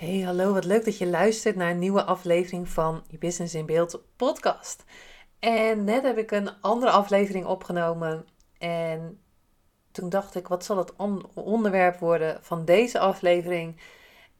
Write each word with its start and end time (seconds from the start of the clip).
Hey, 0.00 0.20
hallo, 0.20 0.52
wat 0.52 0.64
leuk 0.64 0.84
dat 0.84 0.98
je 0.98 1.06
luistert 1.06 1.56
naar 1.56 1.70
een 1.70 1.78
nieuwe 1.78 2.04
aflevering 2.04 2.68
van 2.68 3.04
je 3.08 3.18
Business 3.18 3.54
in 3.54 3.66
Beeld 3.66 4.02
podcast. 4.16 4.84
En 5.38 5.84
net 5.84 6.02
heb 6.02 6.18
ik 6.18 6.30
een 6.30 6.60
andere 6.60 6.90
aflevering 6.90 7.46
opgenomen 7.46 8.26
en 8.58 9.20
toen 9.90 10.08
dacht 10.08 10.34
ik, 10.34 10.48
wat 10.48 10.64
zal 10.64 10.76
het 10.76 10.92
onderwerp 11.34 11.98
worden 11.98 12.38
van 12.42 12.64
deze 12.64 12.98
aflevering? 12.98 13.80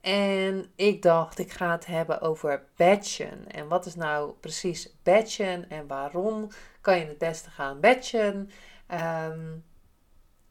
En 0.01 0.73
ik 0.77 1.03
dacht, 1.03 1.39
ik 1.39 1.53
ga 1.53 1.71
het 1.71 1.87
hebben 1.87 2.21
over 2.21 2.65
batchen. 2.77 3.49
En 3.51 3.69
wat 3.69 3.87
is 3.87 3.95
nou 3.95 4.33
precies 4.41 4.95
batchen 5.03 5.71
en 5.71 5.87
waarom 5.87 6.49
kan 6.81 6.99
je 6.99 7.05
het 7.07 7.19
beste 7.19 7.51
gaan 7.51 7.81
batchen? 7.81 8.51
Ehm, 8.87 9.49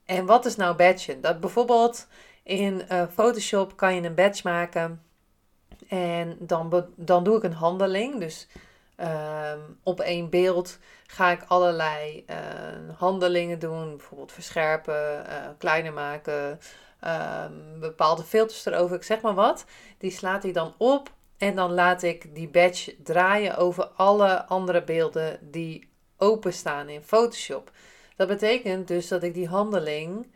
en 0.06 0.26
wat 0.26 0.46
is 0.46 0.56
nou 0.56 0.76
batchen? 0.76 1.22
Dat 1.22 1.40
bijvoorbeeld 1.40 2.08
in 2.50 2.82
uh, 2.92 3.04
Photoshop 3.14 3.78
kan 3.78 3.96
je 3.96 4.02
een 4.02 4.16
badge 4.16 4.48
maken. 4.48 5.04
En 5.88 6.38
dan, 6.40 6.88
dan 6.96 7.24
doe 7.24 7.38
ik 7.38 7.44
een 7.44 7.54
handeling. 7.54 8.20
Dus 8.20 8.48
um, 8.98 9.78
op 9.84 10.00
één 10.00 10.30
beeld 10.30 10.80
ga 11.08 11.32
ik 11.32 11.44
allerlei 11.48 12.26
uh, 12.30 12.36
handelingen 12.98 13.60
doen. 13.60 13.98
Bijvoorbeeld 13.98 14.32
verscherpen, 14.32 15.26
uh, 15.30 15.36
kleiner 15.58 15.94
maken. 15.94 16.60
Um, 17.08 17.80
bepaalde 17.80 18.24
filters 18.24 18.66
erover, 18.66 18.96
ik 18.96 19.04
zeg 19.04 19.22
maar 19.22 19.34
wat. 19.34 19.66
Die 19.98 20.12
slaat 20.12 20.44
hij 20.44 20.52
dan 20.52 20.74
op. 20.78 21.12
En 21.38 21.56
dan 21.56 21.74
laat 21.74 22.04
ik 22.04 22.36
die 22.36 22.50
badge 22.50 22.96
draaien 23.04 23.58
over 23.58 23.86
alle 23.86 24.46
andere 24.46 24.84
beelden 24.84 25.40
die 25.42 25.90
openstaan 26.18 26.90
in 26.90 27.04
Photoshop. 27.04 27.72
Dat 28.16 28.28
betekent 28.28 28.88
dus 28.88 29.08
dat 29.08 29.24
ik 29.24 29.34
die 29.34 29.48
handeling 29.48 30.28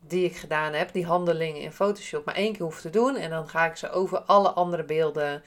die 0.00 0.24
ik 0.24 0.36
gedaan 0.36 0.72
heb, 0.72 0.92
die 0.92 1.06
handelingen 1.06 1.60
in 1.60 1.72
Photoshop, 1.72 2.24
maar 2.24 2.34
één 2.34 2.52
keer 2.52 2.62
hoef 2.62 2.80
te 2.80 2.90
doen. 2.90 3.16
En 3.16 3.30
dan 3.30 3.48
ga 3.48 3.66
ik 3.66 3.76
ze 3.76 3.90
over 3.90 4.18
alle 4.18 4.50
andere 4.50 4.84
beelden 4.84 5.42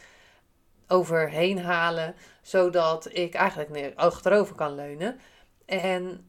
overheen 0.88 1.60
halen, 1.60 2.16
zodat 2.42 3.08
ik 3.12 3.34
eigenlijk 3.34 3.94
achterover 3.96 4.56
kan 4.56 4.76
leunen. 4.76 5.20
En 5.66 6.28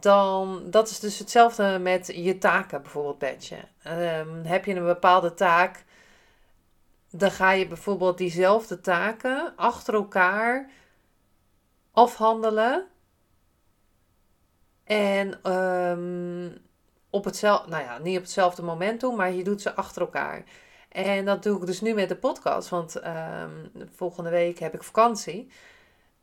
dan, 0.00 0.70
dat 0.70 0.88
is 0.88 1.00
dus 1.00 1.18
hetzelfde 1.18 1.78
met 1.78 2.06
je 2.14 2.38
taken 2.38 2.82
bijvoorbeeld 2.82 3.18
badgen. 3.18 3.68
Um, 3.86 4.44
heb 4.44 4.64
je 4.64 4.74
een 4.74 4.84
bepaalde 4.84 5.34
taak, 5.34 5.84
dan 7.10 7.30
ga 7.30 7.50
je 7.52 7.66
bijvoorbeeld 7.66 8.18
diezelfde 8.18 8.80
taken 8.80 9.52
achter 9.56 9.94
elkaar 9.94 10.70
afhandelen. 11.92 12.86
En 14.84 15.52
um, 15.52 16.65
op 17.16 17.24
hetzelfde, 17.24 17.70
nou 17.70 17.82
ja, 17.82 17.98
niet 17.98 18.16
op 18.16 18.22
hetzelfde 18.22 18.62
moment 18.62 19.00
doen, 19.00 19.16
maar 19.16 19.32
je 19.32 19.44
doet 19.44 19.62
ze 19.62 19.74
achter 19.74 20.02
elkaar. 20.02 20.44
En 20.88 21.24
dat 21.24 21.42
doe 21.42 21.60
ik 21.60 21.66
dus 21.66 21.80
nu 21.80 21.94
met 21.94 22.08
de 22.08 22.16
podcast, 22.16 22.68
want 22.68 22.96
ehm, 22.96 23.50
volgende 23.94 24.30
week 24.30 24.58
heb 24.58 24.74
ik 24.74 24.82
vakantie. 24.82 25.50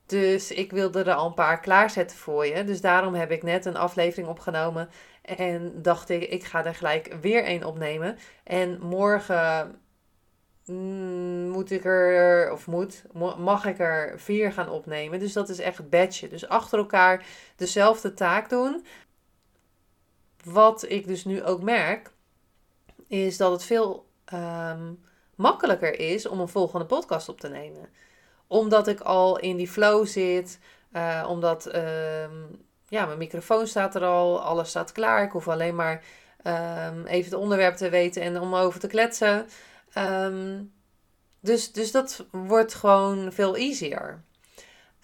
Dus 0.06 0.52
ik 0.52 0.72
wilde 0.72 1.04
er 1.04 1.14
al 1.14 1.28
een 1.28 1.34
paar 1.34 1.60
klaarzetten 1.60 2.18
voor 2.18 2.46
je. 2.46 2.64
Dus 2.64 2.82
daarom 2.82 3.14
heb 3.14 3.32
ik 3.32 3.44
net 3.44 3.66
een 3.66 3.76
aflevering 3.76 4.28
opgenomen. 4.28 4.90
En 5.22 5.82
dacht 5.82 6.10
ik, 6.10 6.24
ik 6.24 6.44
ga 6.44 6.66
er 6.66 6.76
gelijk 6.76 7.16
weer 7.22 7.50
een 7.50 7.66
opnemen. 7.66 8.18
En 8.44 8.80
morgen 8.82 9.76
mm, 10.66 11.50
moet 11.50 11.72
ik 11.72 11.86
er, 11.86 12.52
of 12.52 12.68
moet, 12.68 13.04
mag 13.38 13.66
ik 13.66 13.80
er 13.80 14.20
vier 14.20 14.52
gaan 14.52 14.70
opnemen. 14.70 15.20
Dus 15.20 15.34
dat 15.34 15.50
is 15.50 15.60
echt 15.60 15.78
het 15.78 15.90
badge. 15.90 16.28
Dus 16.28 16.48
achter 16.48 16.80
elkaar 16.80 17.26
dezelfde 17.56 18.14
taak 18.14 18.50
doen 18.50 18.86
wat 20.44 20.90
ik 20.90 21.08
dus 21.08 21.26
nu 21.26 21.44
ook 21.44 21.62
merk, 21.62 22.12
is 23.08 23.38
dat 23.38 23.52
het 23.52 23.64
veel 23.64 24.06
um, 24.34 25.04
makkelijker 25.36 26.00
is 26.00 26.28
om 26.28 26.40
een 26.40 26.48
volgende 26.48 26.86
podcast 26.86 27.30
op 27.30 27.40
te 27.40 27.50
nemen. 27.50 27.90
Omdat 28.48 28.88
ik 28.88 29.00
al 29.00 29.40
in 29.40 29.58
die 29.58 29.68
flow 29.68 30.06
zit, 30.06 30.60
uh, 30.94 31.26
omdat 31.30 31.76
um, 31.76 32.66
ja, 32.88 33.06
mijn 33.06 33.18
microfoon 33.18 33.68
staat 33.68 33.96
er 33.96 34.04
al, 34.04 34.42
alles 34.42 34.70
staat 34.70 34.92
klaar. 34.92 35.24
Ik 35.24 35.32
hoef 35.32 35.48
alleen 35.48 35.76
maar 35.76 36.04
um, 36.44 37.06
even 37.06 37.32
het 37.32 37.42
onderwerp 37.42 37.76
te 37.76 37.90
weten 37.90 38.22
en 38.22 38.40
om 38.40 38.56
over 38.56 38.80
te 38.80 38.88
kletsen. 38.88 39.48
dus, 41.40 41.72
dus 41.72 41.92
dat 41.92 42.26
wordt 42.32 42.74
gewoon 42.74 43.32
veel 43.32 43.56
easier. 43.56 44.24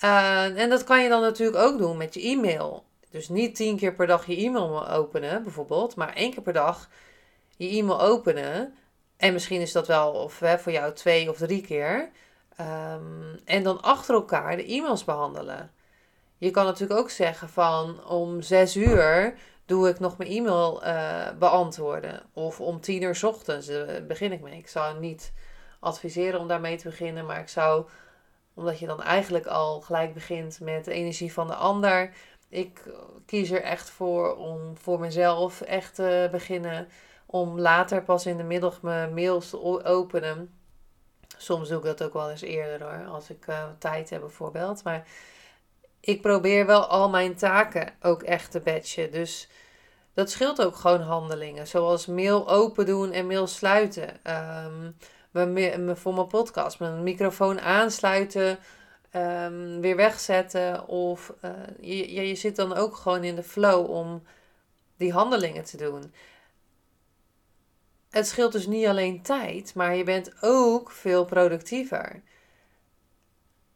Uh, 0.03 0.59
en 0.59 0.69
dat 0.69 0.83
kan 0.83 1.03
je 1.03 1.09
dan 1.09 1.21
natuurlijk 1.21 1.57
ook 1.57 1.77
doen 1.77 1.97
met 1.97 2.13
je 2.13 2.21
e-mail. 2.21 2.85
Dus 3.09 3.29
niet 3.29 3.55
tien 3.55 3.77
keer 3.77 3.93
per 3.93 4.07
dag 4.07 4.25
je 4.25 4.35
e-mail 4.35 4.89
openen, 4.89 5.43
bijvoorbeeld, 5.43 5.95
maar 5.95 6.13
één 6.13 6.31
keer 6.33 6.43
per 6.43 6.53
dag 6.53 6.89
je 7.57 7.69
e-mail 7.69 8.01
openen. 8.01 8.73
En 9.17 9.33
misschien 9.33 9.61
is 9.61 9.71
dat 9.71 9.87
wel 9.87 10.11
of, 10.11 10.39
hè, 10.39 10.59
voor 10.59 10.71
jou 10.71 10.93
twee 10.93 11.29
of 11.29 11.37
drie 11.37 11.61
keer. 11.61 12.09
Um, 12.61 13.39
en 13.45 13.63
dan 13.63 13.81
achter 13.81 14.15
elkaar 14.15 14.55
de 14.55 14.65
e-mails 14.65 15.03
behandelen. 15.03 15.71
Je 16.37 16.51
kan 16.51 16.65
natuurlijk 16.65 16.99
ook 16.99 17.09
zeggen 17.09 17.49
van 17.49 18.05
om 18.05 18.41
zes 18.41 18.75
uur 18.75 19.37
doe 19.65 19.89
ik 19.89 19.99
nog 19.99 20.17
mijn 20.17 20.29
e-mail 20.29 20.85
uh, 20.85 21.27
beantwoorden. 21.39 22.21
Of 22.33 22.61
om 22.61 22.81
tien 22.81 23.01
uur 23.01 23.19
ochtends 23.25 23.69
uh, 23.69 23.83
begin 24.07 24.31
ik 24.31 24.41
mee. 24.41 24.57
Ik 24.57 24.67
zou 24.67 24.99
niet 24.99 25.33
adviseren 25.79 26.39
om 26.39 26.47
daarmee 26.47 26.77
te 26.77 26.87
beginnen, 26.89 27.25
maar 27.25 27.39
ik 27.39 27.49
zou, 27.49 27.85
omdat 28.53 28.79
je 28.79 28.87
dan 28.87 29.03
eigenlijk 29.03 29.45
al 29.45 29.81
gelijk 29.81 30.13
begint 30.13 30.59
met 30.59 30.85
de 30.85 30.93
energie 30.93 31.33
van 31.33 31.47
de 31.47 31.55
ander, 31.55 32.13
ik 32.49 32.83
kies 33.25 33.51
er 33.51 33.61
echt 33.61 33.89
voor 33.89 34.35
om 34.35 34.77
voor 34.77 34.99
mezelf 34.99 35.61
echt 35.61 35.95
te 35.95 36.27
beginnen. 36.31 36.87
Om 37.25 37.59
later 37.59 38.03
pas 38.03 38.25
in 38.25 38.37
de 38.37 38.43
middag 38.43 38.81
mijn 38.81 39.13
mails 39.13 39.49
te 39.49 39.83
openen. 39.83 40.53
Soms 41.37 41.69
doe 41.69 41.77
ik 41.77 41.83
dat 41.83 42.03
ook 42.03 42.13
wel 42.13 42.29
eens 42.29 42.41
eerder 42.41 42.87
hoor, 42.87 43.07
als 43.07 43.29
ik 43.29 43.47
uh, 43.47 43.63
tijd 43.79 44.09
heb 44.09 44.19
bijvoorbeeld. 44.21 44.83
Maar 44.83 45.07
ik 45.99 46.21
probeer 46.21 46.65
wel 46.65 46.85
al 46.85 47.09
mijn 47.09 47.35
taken 47.35 47.93
ook 48.01 48.23
echt 48.23 48.51
te 48.51 48.59
batchen. 48.59 49.11
Dus 49.11 49.49
dat 50.13 50.29
scheelt 50.29 50.61
ook 50.61 50.75
gewoon 50.75 51.01
handelingen. 51.01 51.67
Zoals 51.67 52.05
mail 52.05 52.49
open 52.49 52.85
doen 52.85 53.11
en 53.11 53.27
mail 53.27 53.47
sluiten. 53.47 54.19
Um, 54.63 54.95
voor 55.95 56.13
mijn 56.13 56.27
podcast, 56.27 56.79
mijn 56.79 57.03
microfoon 57.03 57.59
aansluiten 57.59 58.59
um, 59.15 59.81
weer 59.81 59.95
wegzetten. 59.95 60.87
Of 60.87 61.33
uh, 61.41 61.51
je, 61.79 62.27
je 62.27 62.35
zit 62.35 62.55
dan 62.55 62.75
ook 62.75 62.95
gewoon 62.95 63.23
in 63.23 63.35
de 63.35 63.43
flow 63.43 63.89
om 63.89 64.23
die 64.97 65.11
handelingen 65.11 65.63
te 65.63 65.77
doen. 65.77 66.13
Het 68.09 68.27
scheelt 68.27 68.51
dus 68.51 68.67
niet 68.67 68.85
alleen 68.85 69.21
tijd, 69.21 69.73
maar 69.75 69.95
je 69.95 70.03
bent 70.03 70.33
ook 70.41 70.91
veel 70.91 71.25
productiever. 71.25 72.21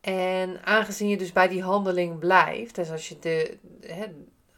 En 0.01 0.65
aangezien 0.65 1.09
je 1.09 1.17
dus 1.17 1.31
bij 1.31 1.47
die 1.47 1.63
handeling 1.63 2.19
blijft, 2.19 2.75
dus 2.75 2.91
als 2.91 3.09
je, 3.09 3.19
de, 3.19 3.57
hè, 3.81 4.05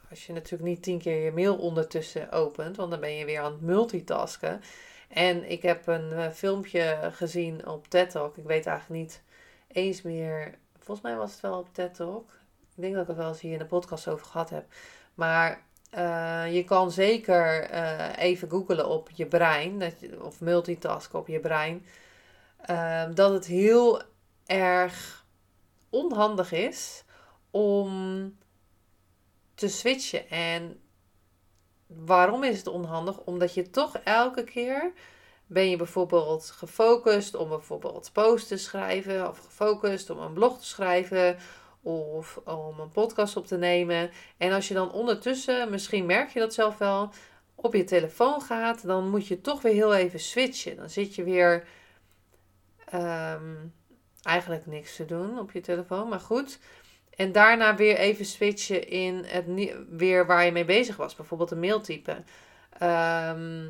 als 0.09 0.25
je 0.25 0.33
natuurlijk 0.33 0.69
niet 0.69 0.83
tien 0.83 0.99
keer 0.99 1.23
je 1.23 1.31
mail 1.31 1.57
ondertussen 1.57 2.31
opent, 2.31 2.75
want 2.75 2.91
dan 2.91 2.99
ben 2.99 3.15
je 3.15 3.25
weer 3.25 3.39
aan 3.39 3.51
het 3.51 3.61
multitasken. 3.61 4.61
En 5.07 5.49
ik 5.49 5.61
heb 5.61 5.87
een 5.87 6.11
uh, 6.11 6.29
filmpje 6.29 7.09
gezien 7.11 7.67
op 7.67 7.87
TED 7.87 8.09
Talk, 8.09 8.37
ik 8.37 8.43
weet 8.43 8.65
eigenlijk 8.65 9.01
niet 9.01 9.21
eens 9.67 10.01
meer 10.01 10.57
Volgens 10.85 11.07
mij 11.07 11.15
was 11.15 11.31
het 11.31 11.41
wel 11.41 11.57
op 11.57 11.67
TED 11.71 11.93
Talk. 11.93 12.29
Ik 12.75 12.81
denk 12.81 12.93
dat 12.93 13.01
ik 13.01 13.07
het 13.07 13.17
wel 13.17 13.27
eens 13.27 13.41
hier 13.41 13.51
in 13.51 13.57
de 13.59 13.65
podcast 13.65 14.07
over 14.07 14.25
gehad 14.25 14.49
heb. 14.49 14.65
Maar 15.13 15.61
uh, 15.97 16.53
je 16.53 16.63
kan 16.63 16.91
zeker 16.91 17.71
uh, 17.73 18.17
even 18.17 18.49
googlen 18.49 18.89
op 18.89 19.09
je 19.09 19.25
brein. 19.25 19.79
Dat 19.79 19.93
of 20.21 20.41
multitasken 20.41 21.19
op 21.19 21.27
je 21.27 21.39
brein. 21.39 21.85
Uh, 22.69 23.03
dat 23.13 23.31
het 23.31 23.45
heel 23.45 24.01
erg 24.45 25.25
onhandig 25.89 26.51
is 26.51 27.03
om 27.51 28.37
te 29.55 29.67
switchen. 29.67 30.29
En 30.29 30.79
waarom 31.87 32.43
is 32.43 32.57
het 32.57 32.67
onhandig? 32.67 33.19
Omdat 33.19 33.53
je 33.53 33.69
toch 33.69 33.97
elke 33.97 34.43
keer 34.43 34.91
ben 35.47 35.69
je 35.69 35.77
bijvoorbeeld 35.77 36.51
gefocust 36.51 37.35
om 37.35 37.49
bijvoorbeeld 37.49 38.09
post 38.13 38.47
te 38.47 38.57
schrijven 38.57 39.29
of 39.29 39.37
gefocust 39.37 40.09
om 40.09 40.19
een 40.19 40.33
blog 40.33 40.59
te 40.59 40.65
schrijven 40.65 41.37
of 41.81 42.41
om 42.45 42.79
een 42.79 42.91
podcast 42.91 43.37
op 43.37 43.47
te 43.47 43.57
nemen. 43.57 44.11
En 44.37 44.51
als 44.51 44.67
je 44.67 44.73
dan 44.73 44.91
ondertussen, 44.91 45.69
misschien 45.69 46.05
merk 46.05 46.29
je 46.29 46.39
dat 46.39 46.53
zelf 46.53 46.77
wel, 46.77 47.11
op 47.55 47.73
je 47.73 47.83
telefoon 47.83 48.41
gaat, 48.41 48.85
dan 48.87 49.09
moet 49.09 49.27
je 49.27 49.41
toch 49.41 49.61
weer 49.61 49.73
heel 49.73 49.93
even 49.95 50.19
switchen. 50.19 50.75
Dan 50.75 50.89
zit 50.89 51.15
je 51.15 51.23
weer 51.23 51.67
ehm, 52.85 53.55
eigenlijk 54.23 54.65
niks 54.65 54.95
te 54.95 55.05
doen 55.05 55.39
op 55.39 55.51
je 55.51 55.61
telefoon, 55.61 56.09
maar 56.09 56.19
goed. 56.19 56.59
En 57.15 57.31
daarna 57.31 57.75
weer 57.75 57.97
even 57.97 58.25
switchen 58.25 58.87
in 58.87 59.23
het 59.27 59.45
weer 59.89 60.25
waar 60.25 60.45
je 60.45 60.51
mee 60.51 60.65
bezig 60.65 60.95
was. 60.95 61.15
Bijvoorbeeld 61.15 61.51
een 61.51 61.59
mail 61.59 61.81
typen. 61.81 62.25
Ehm, 62.77 63.67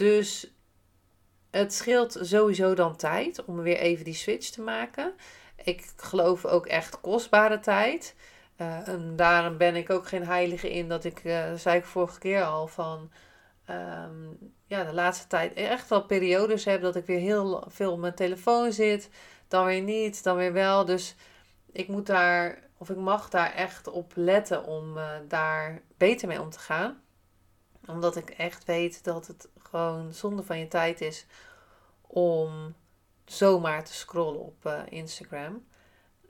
dus 0.00 0.46
het 1.50 1.74
scheelt 1.74 2.18
sowieso 2.20 2.74
dan 2.74 2.96
tijd 2.96 3.44
om 3.44 3.62
weer 3.62 3.76
even 3.76 4.04
die 4.04 4.14
switch 4.14 4.48
te 4.48 4.60
maken. 4.60 5.14
Ik 5.64 5.92
geloof 5.96 6.44
ook 6.44 6.66
echt 6.66 7.00
kostbare 7.00 7.60
tijd. 7.60 8.14
Uh, 8.56 8.88
en 8.88 9.16
daarom 9.16 9.56
ben 9.56 9.76
ik 9.76 9.90
ook 9.90 10.08
geen 10.08 10.24
heilige 10.26 10.72
in 10.72 10.88
dat 10.88 11.04
ik, 11.04 11.24
uh, 11.24 11.54
zei 11.54 11.78
ik 11.78 11.84
vorige 11.84 12.18
keer 12.18 12.44
al, 12.44 12.66
van 12.66 13.10
ehm, 13.64 14.26
ja, 14.66 14.84
de 14.84 14.92
laatste 14.92 15.26
tijd 15.26 15.52
echt 15.52 15.88
wel 15.88 16.04
periodes 16.04 16.64
heb 16.64 16.82
dat 16.82 16.96
ik 16.96 17.06
weer 17.06 17.18
heel 17.18 17.64
veel 17.68 17.92
op 17.92 17.98
mijn 17.98 18.14
telefoon 18.14 18.72
zit. 18.72 19.10
Dan 19.48 19.64
weer 19.64 19.82
niet, 19.82 20.22
dan 20.22 20.36
weer 20.36 20.52
wel. 20.52 20.84
Dus 20.84 21.16
ik 21.72 21.88
moet 21.88 22.06
daar, 22.06 22.58
of 22.78 22.90
ik 22.90 22.96
mag 22.96 23.28
daar 23.28 23.54
echt 23.54 23.88
op 23.88 24.12
letten 24.14 24.64
om 24.64 24.96
uh, 24.96 25.08
daar 25.28 25.82
beter 25.96 26.28
mee 26.28 26.40
om 26.40 26.50
te 26.50 26.58
gaan. 26.58 27.02
Omdat 27.86 28.16
ik 28.16 28.30
echt 28.30 28.64
weet 28.64 29.04
dat 29.04 29.26
het 29.26 29.48
gewoon 29.62 30.12
zonde 30.12 30.42
van 30.42 30.58
je 30.58 30.68
tijd 30.68 31.00
is 31.00 31.26
om 32.00 32.74
zomaar 33.24 33.84
te 33.84 33.92
scrollen 33.94 34.40
op 34.40 34.64
uh, 34.66 34.80
Instagram. 34.88 35.64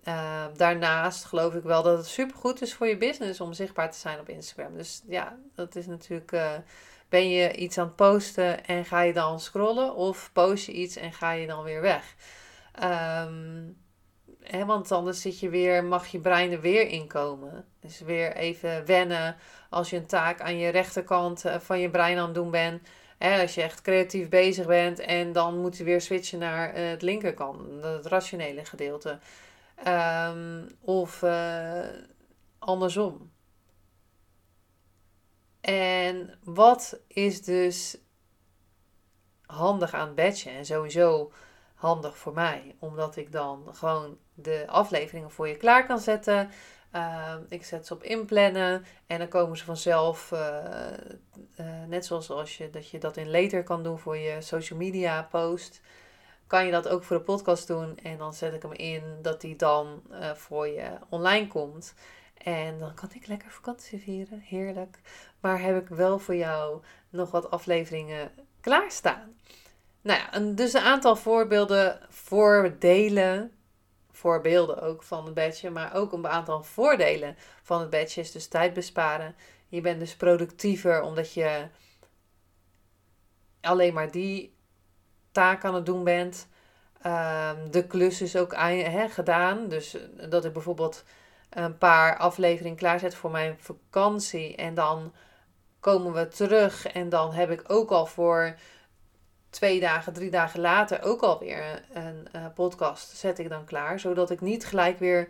Uh, 0.04 0.44
daarnaast 0.56 1.24
geloof 1.24 1.54
ik 1.54 1.62
wel 1.62 1.82
dat 1.82 1.98
het 1.98 2.06
supergoed 2.06 2.62
is 2.62 2.74
voor 2.74 2.86
je 2.86 2.96
business 2.96 3.40
om 3.40 3.52
zichtbaar 3.52 3.90
te 3.90 3.98
zijn 3.98 4.20
op 4.20 4.28
Instagram. 4.28 4.76
Dus 4.76 5.02
ja, 5.08 5.38
dat 5.54 5.76
is 5.76 5.86
natuurlijk. 5.86 6.32
Uh, 6.32 6.52
ben 7.08 7.28
je 7.28 7.54
iets 7.54 7.78
aan 7.78 7.86
het 7.86 7.96
posten 7.96 8.64
en 8.64 8.84
ga 8.84 9.00
je 9.00 9.12
dan 9.12 9.40
scrollen? 9.40 9.94
Of 9.94 10.30
post 10.32 10.66
je 10.66 10.72
iets 10.72 10.96
en 10.96 11.12
ga 11.12 11.30
je 11.30 11.46
dan 11.46 11.64
weer 11.64 11.80
weg? 11.80 12.14
Um, 12.82 13.76
hè, 14.42 14.64
want 14.64 14.92
anders 14.92 15.20
zit 15.20 15.40
je 15.40 15.48
weer, 15.48 15.84
mag 15.84 16.06
je 16.06 16.20
brein 16.20 16.52
er 16.52 16.60
weer 16.60 16.88
inkomen. 16.88 17.64
Dus 17.80 18.00
weer 18.00 18.36
even 18.36 18.86
wennen 18.86 19.36
als 19.70 19.90
je 19.90 19.96
een 19.96 20.06
taak 20.06 20.40
aan 20.40 20.58
je 20.58 20.68
rechterkant 20.68 21.44
van 21.58 21.80
je 21.80 21.90
brein 21.90 22.18
aan 22.18 22.24
het 22.24 22.34
doen 22.34 22.50
bent 22.50 22.82
als 23.28 23.54
je 23.54 23.62
echt 23.62 23.82
creatief 23.82 24.28
bezig 24.28 24.66
bent 24.66 24.98
en 24.98 25.32
dan 25.32 25.60
moet 25.60 25.76
je 25.76 25.84
weer 25.84 26.00
switchen 26.00 26.38
naar 26.38 26.78
uh, 26.78 26.88
het 26.88 27.02
linkerkant, 27.02 27.84
het 27.84 28.06
rationele 28.06 28.64
gedeelte. 28.64 29.18
Um, 29.86 30.66
of 30.80 31.22
uh, 31.22 31.84
andersom. 32.58 33.30
En 35.60 36.38
wat 36.44 37.00
is 37.06 37.42
dus 37.42 37.98
handig 39.46 39.94
aan 39.94 40.14
badgen 40.14 40.52
en 40.52 40.64
sowieso 40.64 41.32
handig 41.74 42.16
voor 42.18 42.34
mij, 42.34 42.76
omdat 42.78 43.16
ik 43.16 43.32
dan 43.32 43.68
gewoon 43.72 44.18
de 44.42 44.64
afleveringen 44.66 45.30
voor 45.30 45.48
je 45.48 45.56
klaar 45.56 45.86
kan 45.86 45.98
zetten. 45.98 46.50
Ehm, 46.90 47.40
ik 47.48 47.64
zet 47.64 47.86
ze 47.86 47.94
op 47.94 48.02
inplannen 48.02 48.84
en 49.06 49.18
dan 49.18 49.28
komen 49.28 49.56
ze 49.56 49.64
vanzelf, 49.64 50.30
uh, 50.32 50.40
uh, 51.60 51.66
net 51.88 52.06
zoals 52.06 52.30
als 52.30 52.56
je, 52.56 52.70
dat 52.70 52.90
je 52.90 52.98
dat 52.98 53.16
in 53.16 53.30
later 53.30 53.62
kan 53.62 53.82
doen 53.82 53.98
voor 53.98 54.16
je 54.16 54.40
social 54.40 54.78
media 54.78 55.22
post, 55.30 55.80
kan 56.46 56.64
je 56.64 56.70
dat 56.70 56.88
ook 56.88 57.02
voor 57.02 57.16
de 57.16 57.22
podcast 57.22 57.66
doen. 57.66 57.98
En 58.02 58.18
dan 58.18 58.34
zet 58.34 58.54
ik 58.54 58.62
hem 58.62 58.72
in 58.72 59.02
dat 59.22 59.40
die 59.40 59.56
dan 59.56 60.02
voor 60.34 60.66
je 60.66 60.90
online 61.08 61.46
komt. 61.46 61.94
En 62.42 62.78
dan 62.78 62.94
kan 62.94 63.08
ik 63.12 63.26
lekker 63.26 63.50
vakantie 63.50 64.00
vieren, 64.00 64.40
heerlijk. 64.40 65.00
Maar 65.40 65.60
heb 65.60 65.80
ik 65.82 65.88
wel 65.88 66.18
voor 66.18 66.36
jou 66.36 66.82
nog 67.10 67.30
wat 67.30 67.50
afleveringen 67.50 68.30
klaarstaan. 68.60 69.36
Nou 70.02 70.20
ja, 70.20 70.38
dus 70.54 70.72
een 70.72 70.80
aantal 70.80 71.16
voorbeelden, 71.16 72.00
voordelen 72.08 73.52
voorbeelden 74.20 74.82
ook 74.82 75.02
van 75.02 75.24
het 75.24 75.34
badge, 75.34 75.70
maar 75.70 75.94
ook 75.94 76.12
een 76.12 76.28
aantal 76.28 76.62
voordelen 76.62 77.36
van 77.62 77.80
het 77.80 77.90
badge 77.90 78.20
is 78.20 78.32
dus 78.32 78.48
tijd 78.48 78.74
besparen. 78.74 79.34
Je 79.68 79.80
bent 79.80 80.00
dus 80.00 80.16
productiever 80.16 81.02
omdat 81.02 81.32
je 81.32 81.68
alleen 83.60 83.94
maar 83.94 84.10
die 84.10 84.54
taak 85.32 85.64
aan 85.64 85.74
het 85.74 85.86
doen 85.86 86.04
bent. 86.04 86.48
Um, 87.06 87.70
de 87.70 87.86
klus 87.86 88.20
is 88.20 88.36
ook 88.36 88.54
he, 88.54 89.08
gedaan. 89.08 89.68
Dus 89.68 89.94
eh, 89.94 90.30
dat 90.30 90.44
ik 90.44 90.52
bijvoorbeeld 90.52 91.04
een 91.50 91.78
paar 91.78 92.16
afleveringen 92.16 92.76
klaarzet 92.76 93.14
voor 93.14 93.30
mijn 93.30 93.56
vakantie. 93.58 94.56
En 94.56 94.74
dan 94.74 95.12
komen 95.80 96.12
we 96.12 96.28
terug. 96.28 96.86
En 96.86 97.08
dan 97.08 97.32
heb 97.32 97.50
ik 97.50 97.62
ook 97.66 97.90
al 97.90 98.06
voor 98.06 98.54
twee 99.50 99.80
dagen, 99.80 100.12
drie 100.12 100.30
dagen 100.30 100.60
later 100.60 101.02
ook 101.02 101.20
alweer 101.20 101.84
een 101.92 102.28
uh, 102.36 102.46
podcast 102.54 103.16
zet 103.16 103.38
ik 103.38 103.48
dan 103.48 103.64
klaar. 103.64 104.00
Zodat 104.00 104.30
ik 104.30 104.40
niet 104.40 104.66
gelijk 104.66 104.98
weer 104.98 105.28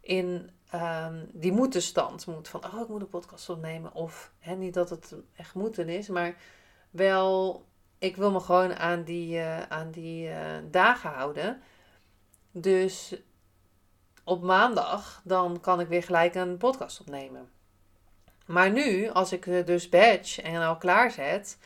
in 0.00 0.50
um, 0.74 1.30
die 1.32 1.52
moeten-stand 1.52 2.26
moet. 2.26 2.48
Van, 2.48 2.64
oh, 2.64 2.80
ik 2.80 2.88
moet 2.88 3.00
een 3.00 3.08
podcast 3.08 3.48
opnemen. 3.48 3.94
Of 3.94 4.32
hè, 4.38 4.54
niet 4.54 4.74
dat 4.74 4.90
het 4.90 5.14
echt 5.36 5.54
moeten 5.54 5.88
is, 5.88 6.08
maar 6.08 6.34
wel, 6.90 7.64
ik 7.98 8.16
wil 8.16 8.30
me 8.30 8.40
gewoon 8.40 8.76
aan 8.76 9.02
die, 9.02 9.36
uh, 9.36 9.62
aan 9.62 9.90
die 9.90 10.28
uh, 10.28 10.36
dagen 10.70 11.10
houden. 11.10 11.60
Dus 12.50 13.14
op 14.24 14.42
maandag, 14.42 15.20
dan 15.24 15.60
kan 15.60 15.80
ik 15.80 15.88
weer 15.88 16.02
gelijk 16.02 16.34
een 16.34 16.56
podcast 16.56 17.00
opnemen. 17.00 17.50
Maar 18.46 18.70
nu, 18.70 19.08
als 19.08 19.32
ik 19.32 19.66
dus 19.66 19.88
badge 19.88 20.42
en 20.42 20.62
al 20.62 20.76
klaarzet, 20.76 21.58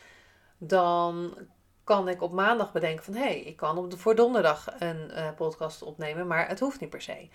dan 0.59 1.35
kan 1.85 2.09
ik 2.09 2.23
op 2.23 2.33
maandag 2.33 2.73
bedenken 2.73 3.05
van 3.05 3.15
hé, 3.15 3.21
hey, 3.21 3.41
ik 3.41 3.57
kan 3.57 3.79
op 3.79 3.91
de, 3.91 3.99
voor 3.99 4.15
donderdag 4.15 4.75
een 4.79 5.11
uh, 5.11 5.29
podcast 5.37 5.83
opnemen, 5.83 6.27
maar 6.27 6.49
het 6.49 6.61
hoeft 6.61 6.81
niet 6.81 6.91
per 6.91 7.03
se. 7.03 7.29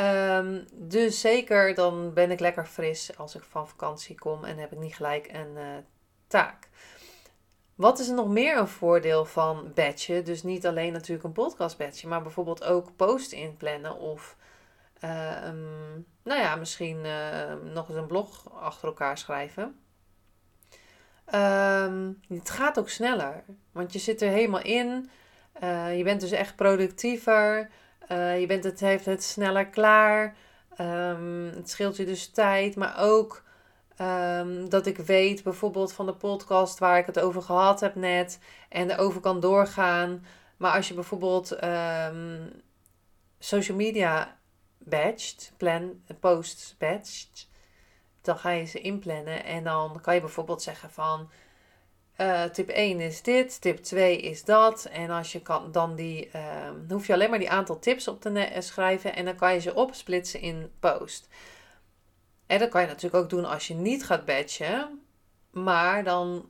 Um, 0.00 0.66
dus 0.72 1.20
zeker 1.20 1.74
dan 1.74 2.12
ben 2.12 2.30
ik 2.30 2.40
lekker 2.40 2.66
fris 2.66 3.18
als 3.18 3.34
ik 3.34 3.42
van 3.42 3.68
vakantie 3.68 4.18
kom 4.18 4.44
en 4.44 4.58
heb 4.58 4.72
ik 4.72 4.78
niet 4.78 4.94
gelijk 4.94 5.32
een 5.32 5.56
uh, 5.56 5.62
taak. 6.26 6.68
Wat 7.74 7.98
is 7.98 8.08
er 8.08 8.14
nog 8.14 8.28
meer 8.28 8.58
een 8.58 8.68
voordeel 8.68 9.24
van 9.24 9.72
badge? 9.74 10.22
Dus 10.22 10.42
niet 10.42 10.66
alleen 10.66 10.92
natuurlijk 10.92 11.24
een 11.24 11.32
podcast 11.32 11.78
badge, 11.78 12.08
maar 12.08 12.22
bijvoorbeeld 12.22 12.64
ook 12.64 12.96
post 12.96 13.32
inplannen 13.32 13.98
of 13.98 14.36
um, 15.44 16.06
nou 16.22 16.40
ja, 16.40 16.56
misschien 16.56 17.00
nog 17.72 17.88
eens 17.88 17.98
een 17.98 18.06
blog 18.06 18.52
achter 18.52 18.88
elkaar 18.88 19.18
schrijven. 19.18 19.80
Um, 21.34 22.20
het 22.28 22.50
gaat 22.50 22.78
ook 22.78 22.88
sneller, 22.88 23.44
want 23.72 23.92
je 23.92 23.98
zit 23.98 24.22
er 24.22 24.30
helemaal 24.30 24.62
in. 24.62 25.10
Uh, 25.62 25.96
je 25.96 26.04
bent 26.04 26.20
dus 26.20 26.30
echt 26.30 26.56
productiever. 26.56 27.70
Uh, 28.12 28.40
je 28.40 28.46
bent 28.46 28.64
het, 28.64 28.80
heeft 28.80 29.04
het 29.04 29.22
sneller 29.22 29.66
klaar. 29.66 30.36
Um, 30.80 31.50
het 31.54 31.70
scheelt 31.70 31.96
je 31.96 32.04
dus 32.04 32.30
tijd, 32.30 32.76
maar 32.76 32.98
ook 32.98 33.42
um, 34.00 34.68
dat 34.68 34.86
ik 34.86 34.98
weet 34.98 35.42
bijvoorbeeld 35.42 35.92
van 35.92 36.06
de 36.06 36.14
podcast 36.14 36.78
waar 36.78 36.98
ik 36.98 37.06
het 37.06 37.18
over 37.18 37.42
gehad 37.42 37.80
heb 37.80 37.94
net 37.94 38.38
en 38.68 38.90
erover 38.90 39.20
kan 39.20 39.40
doorgaan. 39.40 40.26
Maar 40.56 40.72
als 40.72 40.88
je 40.88 40.94
bijvoorbeeld 40.94 41.58
social 43.38 43.76
media 43.76 44.38
badged, 44.78 45.52
plan, 45.56 46.02
posts 46.20 46.74
badged, 46.78 47.48
dan 48.26 48.38
ga 48.38 48.50
je 48.50 48.64
ze 48.64 48.80
inplannen 48.80 49.44
en 49.44 49.64
dan 49.64 50.00
kan 50.00 50.14
je 50.14 50.20
bijvoorbeeld 50.20 50.62
zeggen 50.62 50.90
van 50.90 51.30
uh, 52.20 52.44
tip 52.44 52.68
1 52.68 53.00
is 53.00 53.22
dit, 53.22 53.60
tip 53.60 53.78
2 53.78 54.20
is 54.20 54.44
dat. 54.44 54.84
En 54.84 55.10
als 55.10 55.32
je 55.32 55.40
kan 55.40 55.72
dan 55.72 55.94
die, 55.94 56.30
uh, 56.34 56.42
hoef 56.88 57.06
je 57.06 57.12
alleen 57.12 57.30
maar 57.30 57.38
die 57.38 57.50
aantal 57.50 57.78
tips 57.78 58.08
op 58.08 58.20
te 58.20 58.56
schrijven 58.58 59.16
en 59.16 59.24
dan 59.24 59.36
kan 59.36 59.52
je 59.54 59.60
ze 59.60 59.74
opsplitsen 59.74 60.40
in 60.40 60.70
post. 60.80 61.28
En 62.46 62.58
dat 62.58 62.68
kan 62.68 62.80
je 62.80 62.86
natuurlijk 62.86 63.22
ook 63.22 63.30
doen 63.30 63.44
als 63.44 63.66
je 63.66 63.74
niet 63.74 64.04
gaat 64.04 64.24
batchen. 64.24 65.00
Maar 65.50 66.04
dan 66.04 66.48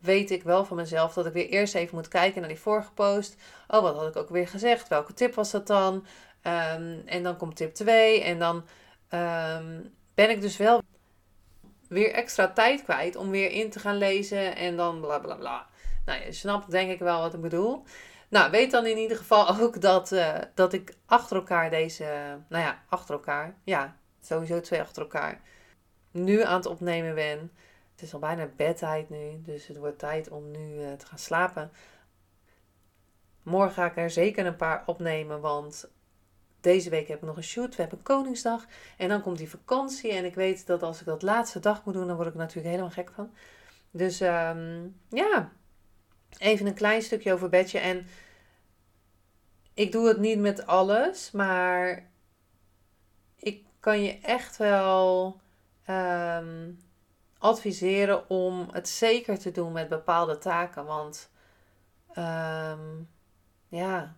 weet 0.00 0.30
ik 0.30 0.42
wel 0.42 0.64
van 0.64 0.76
mezelf 0.76 1.12
dat 1.12 1.26
ik 1.26 1.32
weer 1.32 1.48
eerst 1.48 1.74
even 1.74 1.94
moet 1.94 2.08
kijken 2.08 2.40
naar 2.40 2.50
die 2.50 2.58
vorige 2.58 2.92
post. 2.92 3.36
Oh, 3.68 3.82
wat 3.82 3.96
had 3.96 4.08
ik 4.08 4.16
ook 4.16 4.30
weer 4.30 4.48
gezegd? 4.48 4.88
Welke 4.88 5.14
tip 5.14 5.34
was 5.34 5.50
dat 5.50 5.66
dan? 5.66 5.94
Um, 6.42 7.02
en 7.06 7.22
dan 7.22 7.36
komt 7.36 7.56
tip 7.56 7.74
2 7.74 8.22
en 8.22 8.38
dan 8.38 8.64
um, 9.10 9.94
ben 10.14 10.30
ik 10.30 10.40
dus 10.40 10.56
wel 10.56 10.82
weer 11.88 12.12
extra 12.12 12.52
tijd 12.52 12.82
kwijt 12.82 13.16
om 13.16 13.30
weer 13.30 13.50
in 13.50 13.70
te 13.70 13.78
gaan 13.78 13.98
lezen 13.98 14.56
en 14.56 14.76
dan 14.76 15.00
bla 15.00 15.18
bla 15.18 15.34
bla. 15.34 15.66
Nou, 16.04 16.24
je 16.24 16.32
snapt 16.32 16.70
denk 16.70 16.90
ik 16.90 16.98
wel 16.98 17.20
wat 17.20 17.34
ik 17.34 17.40
bedoel. 17.40 17.84
Nou, 18.28 18.50
weet 18.50 18.70
dan 18.70 18.86
in 18.86 18.98
ieder 18.98 19.16
geval 19.16 19.48
ook 19.60 19.80
dat, 19.80 20.12
uh, 20.12 20.38
dat 20.54 20.72
ik 20.72 20.94
achter 21.06 21.36
elkaar 21.36 21.70
deze, 21.70 22.04
nou 22.48 22.64
ja, 22.64 22.82
achter 22.88 23.14
elkaar, 23.14 23.54
ja, 23.64 23.96
sowieso 24.20 24.60
twee 24.60 24.80
achter 24.80 25.02
elkaar, 25.02 25.40
nu 26.10 26.42
aan 26.42 26.56
het 26.56 26.66
opnemen 26.66 27.14
ben. 27.14 27.52
Het 27.92 28.02
is 28.02 28.14
al 28.14 28.20
bijna 28.20 28.48
bedtijd 28.56 29.10
nu, 29.10 29.42
dus 29.42 29.66
het 29.66 29.76
wordt 29.76 29.98
tijd 29.98 30.28
om 30.28 30.50
nu 30.50 30.74
uh, 30.74 30.92
te 30.92 31.06
gaan 31.06 31.18
slapen. 31.18 31.72
Morgen 33.42 33.72
ga 33.72 33.86
ik 33.86 33.96
er 33.96 34.10
zeker 34.10 34.46
een 34.46 34.56
paar 34.56 34.82
opnemen, 34.86 35.40
want 35.40 35.90
deze 36.64 36.90
week 36.90 37.08
heb 37.08 37.18
ik 37.18 37.24
nog 37.24 37.36
een 37.36 37.42
shoot. 37.42 37.76
We 37.76 37.82
hebben 37.82 38.02
Koningsdag. 38.02 38.66
En 38.96 39.08
dan 39.08 39.20
komt 39.22 39.38
die 39.38 39.50
vakantie. 39.50 40.12
En 40.12 40.24
ik 40.24 40.34
weet 40.34 40.66
dat 40.66 40.82
als 40.82 41.00
ik 41.00 41.06
dat 41.06 41.22
laatste 41.22 41.60
dag 41.60 41.84
moet 41.84 41.94
doen, 41.94 42.06
dan 42.06 42.16
word 42.16 42.28
ik 42.28 42.34
natuurlijk 42.34 42.68
helemaal 42.68 42.90
gek 42.90 43.10
van. 43.14 43.30
Dus 43.90 44.20
ehm, 44.20 44.86
ja, 45.08 45.52
even 46.38 46.66
een 46.66 46.74
klein 46.74 47.02
stukje 47.02 47.32
over 47.32 47.48
bedje. 47.48 47.78
En 47.78 48.06
ik 49.74 49.92
doe 49.92 50.08
het 50.08 50.18
niet 50.18 50.38
met 50.38 50.66
alles, 50.66 51.30
maar 51.30 52.08
ik 53.36 53.64
kan 53.80 54.02
je 54.02 54.18
echt 54.18 54.56
wel 54.56 55.40
ehm, 55.84 56.70
adviseren 57.38 58.30
om 58.30 58.68
het 58.72 58.88
zeker 58.88 59.38
te 59.38 59.50
doen 59.50 59.72
met 59.72 59.88
bepaalde 59.88 60.38
taken. 60.38 60.84
Want 60.84 61.30
um, 62.18 63.08
ja, 63.68 64.16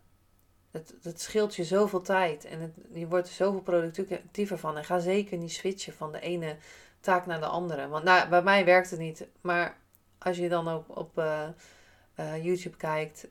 het, 1.03 1.21
scheelt 1.21 1.57
je 1.57 1.65
zoveel 1.65 2.01
tijd 2.01 2.45
en 2.45 2.75
je 2.93 3.07
wordt 3.07 3.29
er 3.29 3.35
zoveel 3.35 3.61
productiever 3.61 4.59
van. 4.59 4.77
En 4.77 4.85
ga 4.85 4.99
zeker 4.99 5.39
niet 5.39 5.53
switchen 5.53 5.93
van 5.93 6.13
de 6.13 6.21
ene 6.21 6.57
taak 7.01 7.27
naar 7.27 7.41
de 7.41 7.47
andere. 7.47 7.89
Want 7.89 8.05
nou, 8.05 8.29
bij 8.29 8.43
mij 8.43 8.65
werkt 8.65 8.91
het 8.91 8.99
niet. 8.99 9.27
Maar 9.41 9.77
als 10.19 10.37
je 10.37 10.49
dan 10.49 10.69
ook 10.69 10.97
op 10.97 11.19
uh, 11.19 11.49
uh, 12.21 12.45
YouTube 12.45 12.77
kijkt, 12.77 13.27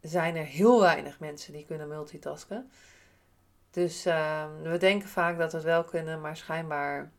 zijn 0.00 0.36
er 0.36 0.44
heel 0.44 0.80
weinig 0.80 1.20
mensen 1.20 1.52
die 1.52 1.64
kunnen 1.64 1.88
multitasken. 1.88 2.70
Dus 3.70 4.06
uh, 4.06 4.44
we 4.62 4.78
denken 4.78 5.08
vaak 5.08 5.38
dat 5.38 5.50
we 5.50 5.56
het 5.56 5.66
wel 5.66 5.84
kunnen, 5.84 6.20
maar 6.20 6.36
schijnbaar 6.36 7.12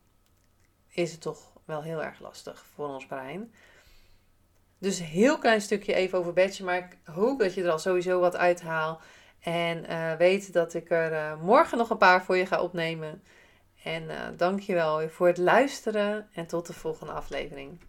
is 0.88 1.12
het 1.12 1.20
toch 1.20 1.52
wel 1.64 1.82
heel 1.82 2.02
erg 2.02 2.20
lastig 2.20 2.64
voor 2.74 2.88
ons 2.88 3.06
brein. 3.06 3.52
Dus 4.78 4.98
heel 4.98 5.38
klein 5.38 5.60
stukje 5.60 5.94
even 5.94 6.18
over 6.18 6.32
bedje, 6.32 6.64
maar 6.64 6.76
ik 6.76 6.98
hoop 7.04 7.38
dat 7.38 7.54
je 7.54 7.62
er 7.62 7.70
al 7.70 7.78
sowieso 7.78 8.20
wat 8.20 8.36
uithaalt. 8.36 9.00
En 9.40 9.84
uh, 9.90 10.12
weet 10.12 10.52
dat 10.52 10.74
ik 10.74 10.90
er 10.90 11.12
uh, 11.12 11.42
morgen 11.42 11.78
nog 11.78 11.90
een 11.90 11.96
paar 11.96 12.24
voor 12.24 12.36
je 12.36 12.46
ga 12.46 12.60
opnemen. 12.60 13.22
En 13.82 14.02
uh, 14.02 14.14
dankjewel 14.36 15.08
voor 15.08 15.26
het 15.26 15.38
luisteren 15.38 16.28
en 16.32 16.46
tot 16.46 16.66
de 16.66 16.72
volgende 16.72 17.12
aflevering. 17.12 17.80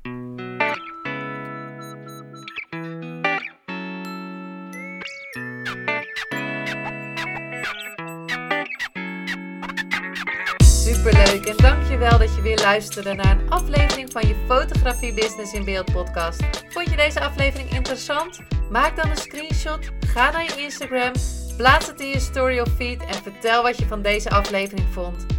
Superleuk 10.57 11.45
en 11.45 11.57
dankjewel 11.57 12.17
dat 12.17 12.35
je 12.35 12.41
weer 12.41 12.57
luisterde 12.57 13.13
naar 13.13 13.39
een 13.39 13.49
aflevering 13.49 14.11
van 14.11 14.27
je 14.27 14.35
Fotografie 14.47 15.13
Business 15.13 15.53
in 15.53 15.65
Beeld 15.65 15.91
podcast. 15.91 16.43
Vond 16.69 16.89
je 16.89 16.95
deze 16.95 17.21
aflevering 17.21 17.69
interessant? 17.69 18.39
Maak 18.69 18.95
dan 18.95 19.09
een 19.09 19.17
screenshot, 19.17 19.89
ga 19.99 20.31
naar 20.31 20.43
je 20.43 20.61
Instagram 20.61 21.11
Plaats 21.59 21.87
het 21.87 21.99
in 21.99 22.07
je 22.07 22.19
story 22.19 22.59
of 22.59 22.69
feed 22.75 23.01
en 23.01 23.13
vertel 23.13 23.63
wat 23.63 23.77
je 23.77 23.85
van 23.85 24.01
deze 24.01 24.29
aflevering 24.29 24.87
vond. 24.91 25.38